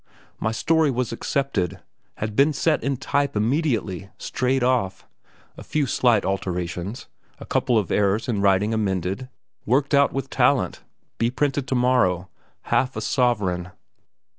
[0.39, 1.79] My story was accepted
[2.15, 5.05] had been set in type immediately, straight off!
[5.57, 7.05] A few slight alterations....
[7.37, 9.29] A couple of errors in writing amended....
[9.63, 10.81] Worked out with talent...
[11.19, 12.29] be printed tomorrow...
[12.63, 13.69] half a sovereign.